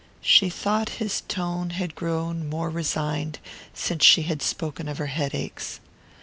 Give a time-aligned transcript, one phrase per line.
[0.23, 3.37] She thought his tone had grown more resigned
[3.75, 5.79] since she had spoken of her headaches.